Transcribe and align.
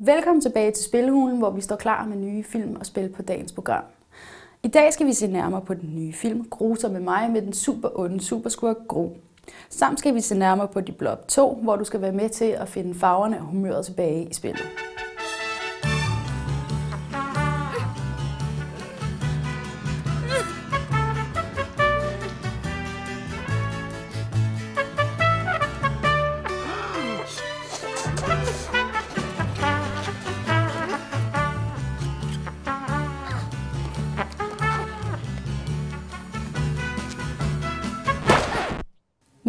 Velkommen 0.00 0.40
tilbage 0.40 0.72
til 0.72 0.84
Spilhulen, 0.84 1.38
hvor 1.38 1.50
vi 1.50 1.60
står 1.60 1.76
klar 1.76 2.04
med 2.04 2.16
nye 2.16 2.44
film 2.44 2.76
og 2.76 2.86
spil 2.86 3.08
på 3.08 3.22
dagens 3.22 3.52
program. 3.52 3.84
I 4.62 4.68
dag 4.68 4.92
skal 4.92 5.06
vi 5.06 5.12
se 5.12 5.26
nærmere 5.26 5.60
på 5.60 5.74
den 5.74 5.94
nye 5.94 6.12
film, 6.12 6.44
Gruser 6.50 6.88
med 6.88 7.00
mig 7.00 7.30
med 7.30 7.42
den 7.42 7.52
super 7.52 7.98
onde 7.98 8.20
superskurk 8.20 8.76
Gro. 8.88 9.16
Samt 9.68 9.98
skal 9.98 10.14
vi 10.14 10.20
se 10.20 10.38
nærmere 10.38 10.68
på 10.68 10.80
De 10.80 10.94
2, 11.28 11.54
hvor 11.62 11.76
du 11.76 11.84
skal 11.84 12.00
være 12.00 12.12
med 12.12 12.28
til 12.28 12.44
at 12.44 12.68
finde 12.68 12.94
farverne 12.94 13.38
og 13.38 13.44
humøret 13.44 13.86
tilbage 13.86 14.24
i 14.30 14.34
spillet. 14.34 14.87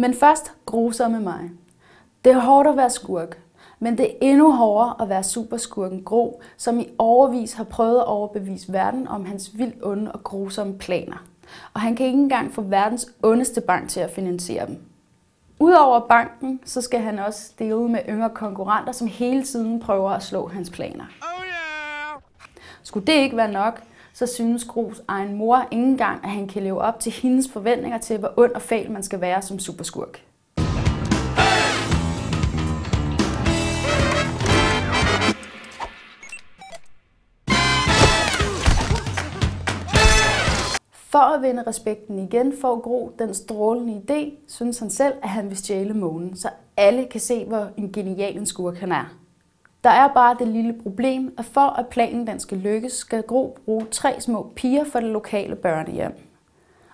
Men 0.00 0.14
først 0.14 0.52
grusomme 0.66 1.20
mig. 1.20 1.50
Det 2.24 2.32
er 2.32 2.38
hårdt 2.38 2.68
at 2.68 2.76
være 2.76 2.90
skurk, 2.90 3.38
men 3.78 3.98
det 3.98 4.06
er 4.06 4.14
endnu 4.20 4.52
hårdere 4.52 4.94
at 5.00 5.08
være 5.08 5.22
superskurken 5.22 6.04
Gro, 6.04 6.42
som 6.56 6.78
i 6.78 6.88
overvis 6.98 7.52
har 7.52 7.64
prøvet 7.64 7.98
at 7.98 8.06
overbevise 8.06 8.72
verden 8.72 9.08
om 9.08 9.24
hans 9.24 9.50
vildt 9.58 9.84
onde 9.84 10.12
og 10.12 10.24
grusomme 10.24 10.78
planer. 10.78 11.24
Og 11.74 11.80
han 11.80 11.96
kan 11.96 12.06
ikke 12.06 12.18
engang 12.18 12.52
få 12.52 12.62
verdens 12.62 13.08
ondeste 13.22 13.60
bank 13.60 13.88
til 13.88 14.00
at 14.00 14.10
finansiere 14.10 14.66
dem. 14.66 14.78
Udover 15.58 16.00
banken, 16.00 16.60
så 16.64 16.80
skal 16.80 17.00
han 17.00 17.18
også 17.18 17.52
dele 17.58 17.88
med 17.88 18.00
yngre 18.08 18.30
konkurrenter, 18.30 18.92
som 18.92 19.06
hele 19.06 19.42
tiden 19.42 19.80
prøver 19.80 20.10
at 20.10 20.22
slå 20.22 20.48
hans 20.48 20.70
planer. 20.70 21.04
Oh! 21.22 22.20
Skulle 22.82 23.06
det 23.06 23.12
ikke 23.12 23.36
være 23.36 23.52
nok, 23.52 23.82
så 24.20 24.26
synes 24.26 24.64
Gros 24.64 25.02
egen 25.08 25.36
mor 25.36 25.68
ikke 25.72 25.84
engang, 25.84 26.24
at 26.24 26.30
han 26.30 26.48
kan 26.48 26.62
leve 26.62 26.80
op 26.80 27.00
til 27.00 27.12
hendes 27.12 27.48
forventninger 27.52 27.98
til, 27.98 28.18
hvor 28.18 28.32
ond 28.36 28.52
og 28.52 28.62
fæl 28.62 28.90
man 28.90 29.02
skal 29.02 29.20
være 29.20 29.42
som 29.42 29.58
superskurk. 29.58 30.24
For 40.92 41.18
at 41.18 41.42
vinde 41.42 41.64
respekten 41.66 42.18
igen, 42.18 42.52
får 42.60 42.80
Gro 42.80 43.12
den 43.18 43.34
strålende 43.34 44.02
idé, 44.10 44.44
synes 44.48 44.78
han 44.78 44.90
selv, 44.90 45.14
at 45.22 45.28
han 45.28 45.48
vil 45.48 45.56
stjæle 45.56 45.94
månen, 45.94 46.36
så 46.36 46.48
alle 46.76 47.04
kan 47.04 47.20
se, 47.20 47.44
hvor 47.44 47.68
en 47.76 47.92
genial 47.92 48.36
en 48.36 48.46
skurk 48.46 48.76
han 48.76 48.92
er. 48.92 49.19
Der 49.84 49.90
er 49.90 50.08
bare 50.08 50.36
det 50.38 50.48
lille 50.48 50.74
problem, 50.82 51.34
at 51.38 51.44
for 51.44 51.60
at 51.60 51.86
planen 51.86 52.26
den 52.26 52.40
skal 52.40 52.58
lykkes, 52.58 52.92
skal 52.92 53.22
Gro 53.22 53.58
bruge 53.64 53.86
tre 53.90 54.20
små 54.20 54.52
piger 54.56 54.84
for 54.84 55.00
det 55.00 55.08
lokale 55.08 55.56
børnehjem. 55.56 56.12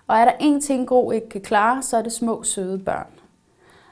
Og 0.07 0.15
er 0.17 0.25
der 0.25 0.31
en 0.39 0.61
ting, 0.61 0.87
Gro 0.87 1.11
ikke 1.11 1.29
kan 1.29 1.41
klare, 1.41 1.83
så 1.83 1.97
er 1.97 2.01
det 2.01 2.11
små, 2.11 2.43
søde 2.43 2.79
børn. 2.79 3.07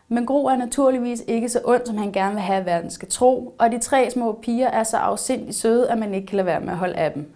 Men 0.08 0.26
Gro 0.26 0.46
er 0.46 0.56
naturligvis 0.56 1.24
ikke 1.28 1.50
så 1.50 1.62
ond, 1.66 1.86
som 1.86 1.98
han 1.98 2.12
gerne 2.12 2.34
vil 2.34 2.42
have, 2.42 2.60
at 2.60 2.66
verden 2.66 2.92
skal 2.92 3.10
tro, 3.10 3.56
og 3.60 3.72
de 3.72 3.80
tre 3.80 4.12
små 4.12 4.32
piger 4.32 4.68
er 4.68 4.84
så 4.84 4.98
afsindigt 4.98 5.58
søde, 5.58 5.90
at 5.90 5.98
man 5.98 6.14
ikke 6.14 6.28
kan 6.28 6.36
lade 6.36 6.46
være 6.46 6.60
med 6.60 6.70
at 6.70 6.78
holde 6.78 6.96
af 6.96 7.12
dem. 7.12 7.34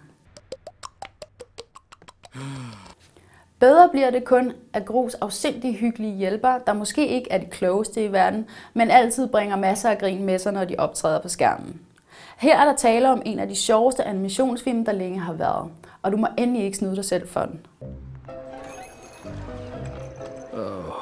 Bedre 3.60 3.88
bliver 3.88 4.10
det 4.10 4.24
kun 4.24 4.52
af 4.74 4.84
Gros 4.84 5.14
afsindig 5.14 5.74
hyggelige 5.76 6.16
hjælper, 6.16 6.58
der 6.66 6.72
måske 6.72 7.08
ikke 7.08 7.32
er 7.32 7.38
de 7.38 7.46
klogeste 7.46 8.04
i 8.04 8.12
verden, 8.12 8.46
men 8.74 8.90
altid 8.90 9.28
bringer 9.28 9.56
masser 9.56 9.90
af 9.90 9.98
grin 9.98 10.24
med 10.24 10.38
sig, 10.38 10.52
når 10.52 10.64
de 10.64 10.74
optræder 10.78 11.20
på 11.20 11.28
skærmen. 11.28 11.80
Her 12.38 12.58
er 12.58 12.64
der 12.64 12.76
tale 12.76 13.10
om 13.10 13.22
en 13.24 13.38
af 13.38 13.48
de 13.48 13.56
sjoveste 13.56 14.04
animationsfilm, 14.04 14.84
der 14.84 14.92
længe 14.92 15.20
har 15.20 15.32
været, 15.32 15.70
og 16.02 16.12
du 16.12 16.16
må 16.16 16.26
endelig 16.38 16.64
ikke 16.64 16.76
snyde 16.76 16.96
dig 16.96 17.04
selv 17.04 17.28
for 17.28 17.40
den. 17.40 17.66
Oh. 20.52 21.00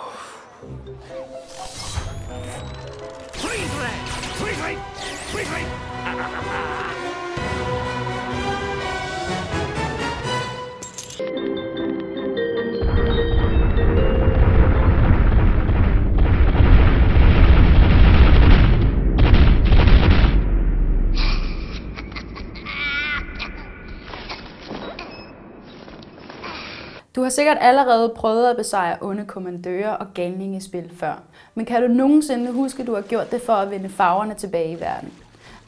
Du 27.18 27.22
har 27.22 27.30
sikkert 27.30 27.58
allerede 27.60 28.12
prøvet 28.16 28.50
at 28.50 28.56
besejre 28.56 28.96
onde 29.00 29.24
kommandører 29.24 29.90
og 29.90 30.06
galningespil 30.14 30.90
før, 30.96 31.22
men 31.54 31.66
kan 31.66 31.82
du 31.82 31.88
nogensinde 31.88 32.52
huske, 32.52 32.80
at 32.80 32.86
du 32.86 32.94
har 32.94 33.02
gjort 33.02 33.30
det 33.30 33.42
for 33.42 33.52
at 33.52 33.70
vinde 33.70 33.88
farverne 33.88 34.34
tilbage 34.34 34.72
i 34.72 34.80
verden? 34.80 35.12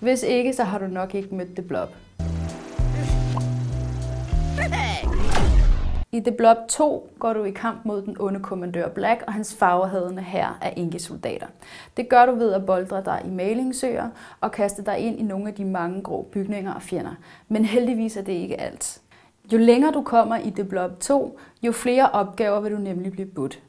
Hvis 0.00 0.22
ikke, 0.22 0.52
så 0.52 0.64
har 0.64 0.78
du 0.78 0.86
nok 0.86 1.14
ikke 1.14 1.34
mødt 1.34 1.56
The 1.56 1.62
Blob. 1.68 1.88
I 6.12 6.20
The 6.20 6.32
Blob 6.32 6.56
2 6.68 7.10
går 7.18 7.32
du 7.32 7.44
i 7.44 7.50
kamp 7.50 7.84
mod 7.84 8.02
den 8.02 8.16
onde 8.20 8.40
kommandør 8.40 8.88
Black 8.88 9.22
og 9.26 9.32
hans 9.32 9.56
farvehadende 9.58 10.22
her 10.22 10.58
af 10.62 10.74
inkesoldater. 10.76 11.46
Det 11.96 12.08
gør 12.08 12.26
du 12.26 12.34
ved 12.34 12.52
at 12.52 12.66
boldre 12.66 13.02
dig 13.04 13.22
i 13.24 13.30
malingsøer 13.30 14.08
og 14.40 14.52
kaste 14.52 14.84
dig 14.84 14.98
ind 14.98 15.18
i 15.18 15.22
nogle 15.22 15.48
af 15.48 15.54
de 15.54 15.64
mange 15.64 16.02
grå 16.02 16.22
bygninger 16.32 16.74
og 16.74 16.82
fjender. 16.82 17.14
Men 17.48 17.64
heldigvis 17.64 18.16
er 18.16 18.22
det 18.22 18.32
ikke 18.32 18.60
alt. 18.60 19.00
Jo 19.52 19.58
længere 19.58 19.92
du 19.92 20.02
kommer 20.02 20.36
i 20.36 20.50
det 20.50 20.68
blob 20.68 21.00
2, 21.00 21.38
jo 21.62 21.72
flere 21.72 22.10
opgaver 22.10 22.60
vil 22.60 22.72
du 22.72 22.78
nemlig 22.78 23.12
blive 23.12 23.28
budt. 23.28 23.62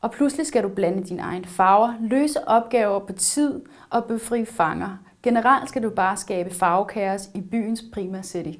Og 0.00 0.10
pludselig 0.10 0.46
skal 0.46 0.62
du 0.62 0.68
blande 0.68 1.04
dine 1.04 1.22
egne 1.22 1.44
farver, 1.44 1.94
løse 2.00 2.48
opgaver 2.48 2.98
på 2.98 3.12
tid 3.12 3.60
og 3.90 4.04
befri 4.04 4.44
fanger. 4.44 4.98
Generelt 5.22 5.68
skal 5.68 5.82
du 5.82 5.90
bare 5.90 6.16
skabe 6.16 6.54
farvekaos 6.54 7.28
i 7.34 7.40
byens 7.40 7.84
prima 7.92 8.22
city. 8.22 8.58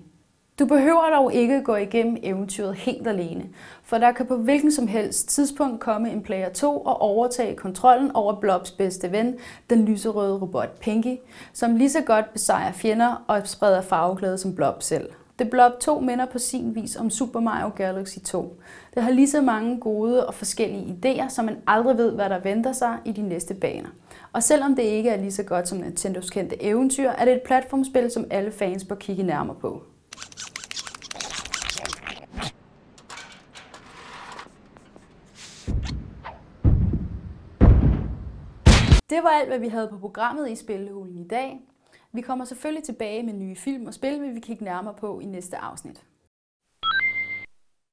Du 0.58 0.66
behøver 0.66 1.10
dog 1.10 1.34
ikke 1.34 1.62
gå 1.62 1.76
igennem 1.76 2.16
eventyret 2.22 2.74
helt 2.74 3.06
alene, 3.06 3.44
for 3.82 3.98
der 3.98 4.12
kan 4.12 4.26
på 4.26 4.36
hvilken 4.36 4.72
som 4.72 4.86
helst 4.86 5.28
tidspunkt 5.28 5.80
komme 5.80 6.10
en 6.10 6.22
player 6.22 6.48
2 6.48 6.78
og 6.78 7.00
overtage 7.00 7.56
kontrollen 7.56 8.10
over 8.14 8.40
Blobs 8.40 8.70
bedste 8.70 9.12
ven, 9.12 9.36
den 9.70 9.84
lyserøde 9.84 10.38
robot 10.38 10.80
Pinky, 10.80 11.16
som 11.52 11.76
lige 11.76 11.90
så 11.90 12.02
godt 12.06 12.32
besejrer 12.32 12.72
fjender 12.72 13.24
og 13.28 13.48
spreder 13.48 13.80
farveglæde 13.80 14.38
som 14.38 14.54
Blob 14.54 14.82
selv. 14.82 15.10
The 15.38 15.50
Blob 15.50 15.72
2 15.80 16.00
minder 16.00 16.26
på 16.26 16.38
sin 16.38 16.74
vis 16.74 16.96
om 16.96 17.10
Super 17.10 17.40
Mario 17.40 17.70
Galaxy 17.76 18.18
2. 18.18 18.60
Det 18.94 19.02
har 19.02 19.10
lige 19.10 19.28
så 19.28 19.42
mange 19.42 19.80
gode 19.80 20.26
og 20.26 20.34
forskellige 20.34 20.98
idéer, 20.98 21.28
så 21.28 21.42
man 21.42 21.56
aldrig 21.66 21.96
ved, 21.96 22.12
hvad 22.12 22.28
der 22.28 22.38
venter 22.38 22.72
sig 22.72 22.98
i 23.04 23.12
de 23.12 23.22
næste 23.22 23.54
baner. 23.54 23.88
Og 24.32 24.42
selvom 24.42 24.76
det 24.76 24.82
ikke 24.82 25.10
er 25.10 25.16
lige 25.16 25.32
så 25.32 25.42
godt 25.42 25.68
som 25.68 25.78
Nintendos 25.78 26.30
kendte 26.30 26.62
eventyr, 26.62 27.10
er 27.10 27.24
det 27.24 27.34
et 27.34 27.42
platformspil, 27.42 28.10
som 28.10 28.24
alle 28.30 28.52
fans 28.52 28.84
bør 28.84 28.94
kigge 28.94 29.22
nærmere 29.22 29.56
på. 29.60 29.82
Det 39.10 39.22
var 39.22 39.30
alt, 39.40 39.48
hvad 39.48 39.58
vi 39.58 39.68
havde 39.68 39.88
på 39.88 39.98
programmet 39.98 40.50
i 40.50 40.56
Spillehulen 40.56 41.18
i 41.18 41.28
dag. 41.28 41.60
Vi 42.14 42.20
kommer 42.20 42.44
selvfølgelig 42.44 42.84
tilbage 42.84 43.22
med 43.22 43.32
nye 43.32 43.56
film 43.56 43.86
og 43.86 43.94
spil, 43.94 44.22
vi 44.22 44.26
kigger 44.26 44.40
kigge 44.40 44.64
nærmere 44.64 44.94
på 44.94 45.20
i 45.20 45.24
næste 45.24 45.56
afsnit. 45.56 46.04